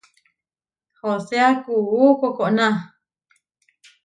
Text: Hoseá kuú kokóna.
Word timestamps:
Hoseá 1.01 1.49
kuú 1.63 2.09
kokóna. 2.21 2.67